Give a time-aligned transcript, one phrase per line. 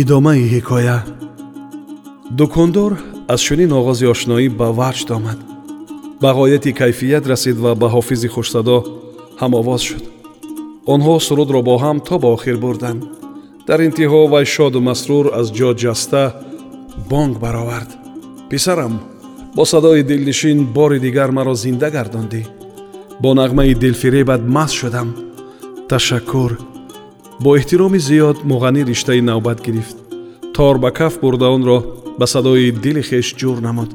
[0.00, 0.98] идомаи ҳикоя
[2.38, 2.92] дукондор
[3.32, 5.38] аз чунин оғози ошноӣ ба ваҷд омад
[6.22, 8.78] ба ғояти кайфият расид ва ба ҳофизи хушсадо
[9.40, 10.04] ҳамовоз шуд
[10.94, 13.02] онҳо сурудро бо ҳам то ба охир бурданд
[13.68, 16.22] дар интиҳо вай шоду масрур аз ҷо ҷаста
[17.10, 17.90] бонг баровард
[18.50, 18.94] писарам
[19.56, 22.42] бо садои дилнишин бори дигар маро зинда гардондӣ
[23.22, 25.08] бо нағмаи дилфиребат маст шудам
[25.90, 26.52] ташаккур
[27.43, 29.97] бо эҳтироми зиёд муғанӣ риштаи навбат гирифт.
[30.55, 31.77] Тор ба каф бурда онро
[32.19, 33.91] ба садои дили хеш ҷур намуд.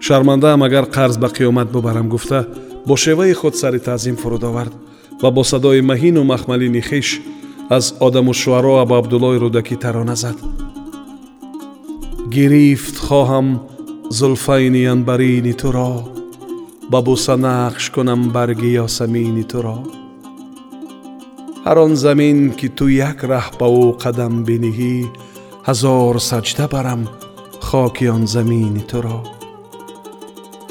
[0.00, 2.46] Шармандаам агар қарз ба қиёмат бубарам гуфта
[2.86, 4.74] бо шеваи худ сари таъзим фуруд овард
[5.22, 7.20] ва бо садои маҳину махмалини хиш
[7.68, 10.36] аз одаму шуаро абу абдуллои рӯдакӣ тарона зад.
[12.34, 13.60] Гирифт хоҳам
[14.10, 15.92] зулфайни анбарини туро
[16.90, 19.78] ба буса нақш кунам барги ёсамини туро
[21.66, 24.96] ҳар он замин ки ту як раҳ ба ӯ қадам биниҳӣ
[25.68, 27.02] ҳазор саҷда барам
[27.66, 29.18] хоки он замини туро.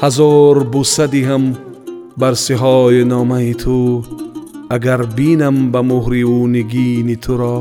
[0.02, 1.44] ҳазор буса диҳам
[2.20, 3.78] бар сиҳои номаи ту
[4.76, 7.58] агар бинам ба муҳри ӯ нигини туро.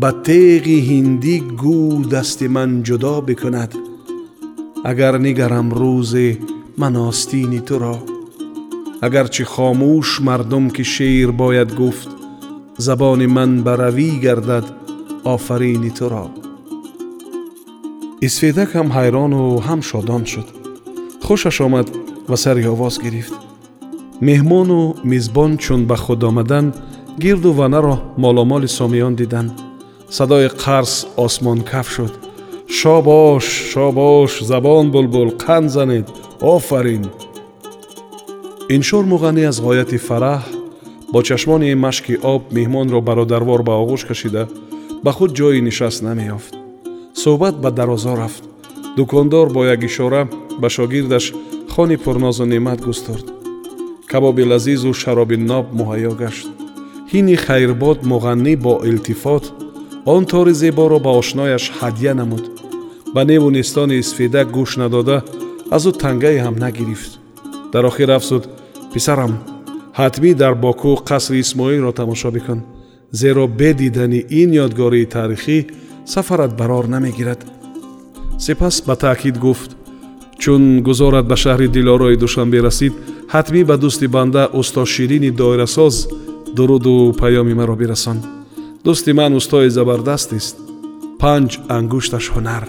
[0.00, 1.80] Ба теғи ҳиндӣ гӯ
[2.12, 3.72] дасти ман ҷудо бикунад
[4.90, 6.28] агар нигарам рӯзе
[6.80, 7.96] ман остини туро
[9.02, 12.08] اگرچه خاموش مردم که شعر باید گفت
[12.78, 14.64] زبان من بروی گردد
[15.24, 16.30] آفرین تو را.
[18.22, 20.44] اسفیدک هم حیران و هم شادان شد.
[21.20, 21.90] خوشش آمد
[22.28, 23.32] و سری آواز گرفت.
[24.22, 26.74] مهمان و میزبان چون به خود آمدن
[27.20, 29.60] گرد و ونه را مالامال سامیان دیدند
[30.08, 32.10] صدای قرص آسمان کف شد.
[32.66, 36.08] شاباش شاباش زبان بلبل قند زنید.
[36.40, 37.06] آفرین.
[38.68, 40.42] Иншор муғанӣ аз ғояти фараҳ
[41.12, 44.42] бо чашмони машки об меҳмонро бародарвор ба оғӯш кашида
[45.04, 46.52] ба худ ҷойи нишаст намеёфт.
[47.22, 48.42] Суҳбат ба дарозо рафт.
[48.96, 50.22] Дукондор бо як ишора
[50.60, 51.24] ба шогирдаш
[51.72, 53.26] хони пурнозу неъмат густурд.
[54.10, 56.48] Кабоби лазизу шароби ноб муҳайё гашт.
[57.12, 59.44] Ҳини хайрбод муғаннӣ бо илтифот
[60.14, 62.44] он тори зеборо ба ошнояш ҳадя намуд.
[63.14, 65.16] Ба неву нестони исфедак гӯш надода
[65.76, 67.12] аз ӯ тангае ҳам нагирифт
[67.76, 68.44] дар охир афзуд
[68.92, 69.32] писарам
[70.00, 72.60] ҳатмӣ дар боку қасри исмоилро тамошо бикун
[73.20, 75.58] зеро бе дидани ин ёдгории таърихӣ
[76.12, 77.40] сафарат барор намегирад.
[78.38, 79.70] Сипас ба таъкид гуфт
[80.38, 82.94] чун гузорат ба шаҳри дилорои душанбе расид
[83.34, 85.94] ҳатмӣ ба дӯсти банда устод ширини доирасоз
[86.56, 88.18] дуруду паёми маро бирасон
[88.84, 90.56] дӯсти ман устои забардастист
[91.20, 92.64] панҷ ангушташ ҳунар.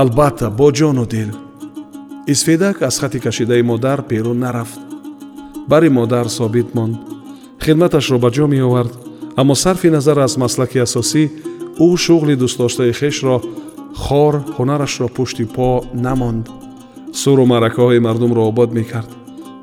[0.00, 1.30] Албатта бо ҷону дил
[2.26, 4.80] исфедак аз хати кашидаи модар берун нарафт.
[5.68, 6.96] Бари модар собит монд.
[7.62, 8.92] Хидматашро ба ҷо меовард
[9.36, 11.30] аммо сарфи назар аз маслаки асосӣ
[11.78, 13.36] ӯ шуғли дӯстдоштаи хешро
[13.96, 16.48] хор ҳунарашро пушти по намонд.
[17.12, 19.10] Суру маъракаҳои мардумро обод мекард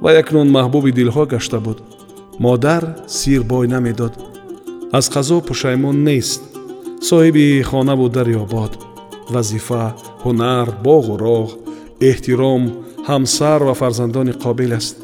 [0.04, 1.80] ва якнун маҳбуби дилҳо гашта буд.
[2.40, 4.14] Модар сир бой намедод.
[4.92, 6.42] Аз қазо пушаймон нест.
[7.10, 8.72] Соҳиби хонаву дари обод.
[9.34, 9.84] Вазифа
[10.24, 11.48] ҳунар боғу роғ
[12.10, 12.64] эҳтиром
[13.10, 14.98] ҳамсар ва фарзандони қобил аст.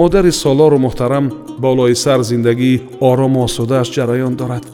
[0.00, 1.26] Модари солору муҳтарам
[1.64, 4.64] болои сар зиндагии орому осудааш ҷараён дорад.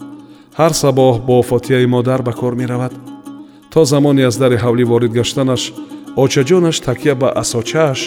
[0.58, 2.92] Ҳар сабоҳ бо фотиҳаи модар ба кор меравад.
[3.72, 5.62] То замоне аз дари ҳавлӣ ворид гаштанаш
[6.24, 8.00] очаҷонаш такя ба асочааш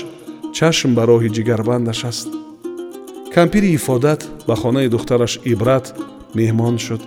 [0.57, 2.29] чашм ба роҳи ҷигарбандаш аст.
[3.35, 5.85] Кампири ифодат ба хонаи духтараш ибрат
[6.37, 7.01] меҳмон шуд.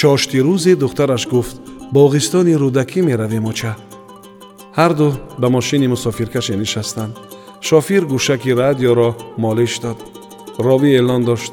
[0.00, 1.56] Чошти рӯзе духтараш гуфт
[1.96, 3.72] боғистони рӯдакӣ меравем оча
[4.76, 7.16] هر دو به ماشین مسافرکش نشستند
[7.60, 9.96] شافیر گوشک رادیو را مالش داد.
[10.58, 11.52] راوی اعلان داشت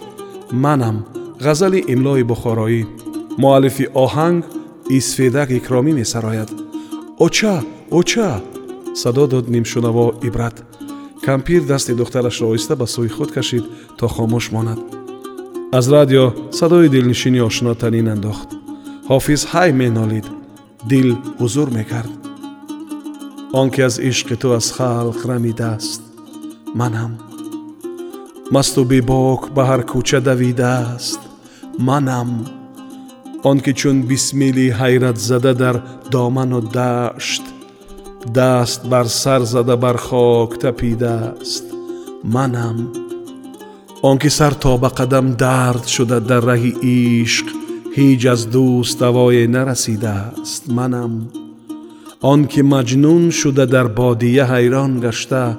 [0.54, 1.06] منم
[1.42, 2.88] غزل املای بخارایی
[3.40, 4.44] معلف آهنگ
[4.90, 6.50] ایسفیدک اکرامی می سراید
[7.18, 8.42] اوچا اوچا!
[8.94, 10.54] صدا داد نیم شنوا عبرت.
[11.26, 13.64] کمپیر دست دخترش را آیسته به سوی خود کشید
[13.98, 14.78] تا خاموش ماند.
[15.74, 18.48] از رادیو صدای دلنشینی آشنا تنین انداخت.
[19.08, 20.26] حافظ های می نالید
[20.90, 22.21] دل حضور می‌کرد.
[23.54, 26.02] Он ки аз ишқи ту аз халқ рамидааст.
[26.76, 27.12] Манам
[28.52, 31.20] масту бебок ба ҳар кӯча давидааст.
[31.78, 32.30] Манам
[33.44, 35.76] он ки чун бисмили ҳайратзада дар
[36.12, 37.44] доману дашт
[38.26, 41.66] даст бар сар зада бар хок тапидааст.
[42.24, 42.78] Манам
[44.02, 47.48] он ки сар то ба қадам дард шуда дар раҳи ишқ
[47.98, 50.64] ҳеҷ аз дӯст давое нарасидааст.
[50.68, 51.12] Манам
[52.24, 55.58] آن که مجنون شده در بادیه حیران گشته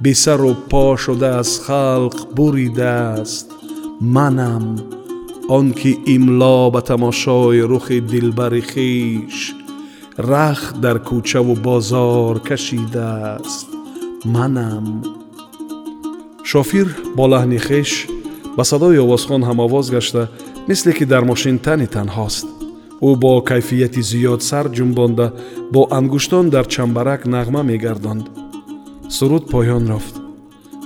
[0.00, 3.50] بی سر و پا شده از خلق بریده است
[4.00, 4.76] منم
[5.48, 9.54] آن که املا به تماشای رخ دلبر خیش
[10.18, 13.66] رخ در کوچه و بازار کشیده است.
[14.26, 15.02] منم.
[16.44, 18.06] شافیر با لحن خیش
[18.56, 20.28] به صدای آوازخان هم آواز گشته
[20.68, 22.63] مثل که در ماشین تنی تنهاست.
[23.08, 25.26] Ӯ бо кайфияти зиёд сар ҷумбонда
[25.72, 28.26] бо ангуштон дар чамбарак нағма мегардонд.
[29.16, 30.14] Суруд поён рафт.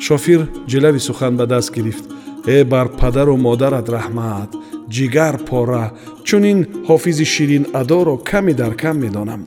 [0.07, 2.05] Шофир ҷилави сухан ба даст гирифт.
[2.47, 4.51] Э бар падару модарат раҳмат
[4.95, 5.85] ҷигар пора
[6.25, 9.43] чунин ҳофизи ширин адоро каме дар кам медонам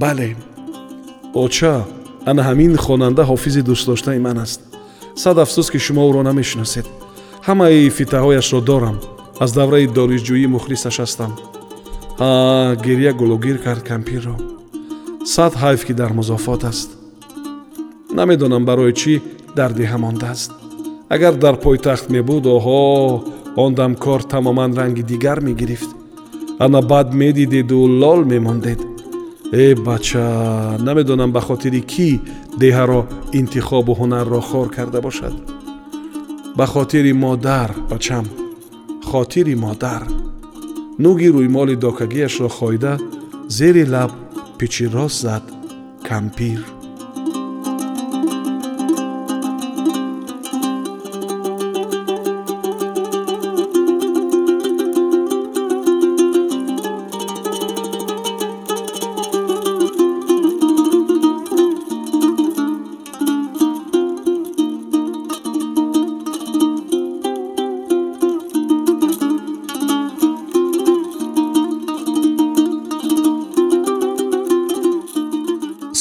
[0.00, 0.30] бале
[1.34, 1.74] оча
[2.30, 4.60] ана ҳамин хонанда ҳофизи дӯстдоштаи ман аст.
[5.22, 6.86] Сад афсӯс ки шумо ӯро намешиносед
[7.48, 8.96] ҳамаи фитаҳояшро дорам.
[9.44, 11.32] Аз давраи дорисҷӯӣ мухлисаш ҳастам.
[11.34, 11.55] ҳа
[12.85, 14.35] гирья гулугир кард кампирро
[15.25, 16.89] сад ҳайф ки дар музофот аст
[18.17, 19.13] намедонам барои чӣ
[19.55, 20.51] дарди ҳамондааст
[21.15, 22.81] агар дар пойтахт мебуд оҳо
[23.63, 25.89] он дам кор тамоман ранги дигар мегирифт
[26.59, 28.79] ана бад медидеду лол мемондед
[29.51, 32.09] э бача намедонам ба хотири кӣ
[32.61, 33.01] деҳаро
[33.39, 35.33] интихобу ҳунарро хор карда бошад
[36.57, 38.25] ба хотири модар бачам
[39.09, 40.03] хотири модар
[41.04, 42.94] Нуги рӯймоли докагиашро хоида
[43.56, 44.12] зери лаб
[44.58, 45.44] пичи рост зад
[46.08, 46.58] кампир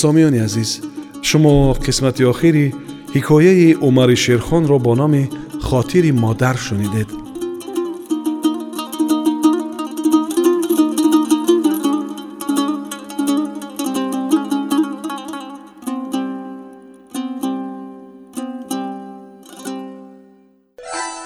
[0.05, 0.71] сомиёни азиз
[1.29, 2.67] шумо қисмати охири
[3.15, 5.23] ҳикояи умари шерхонро бо номи
[5.67, 7.09] хотири модар шунидед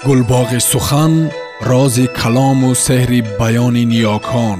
[0.07, 1.13] гулбоғи сухан
[1.69, 4.59] рози калому сеҳри баёни ниёкон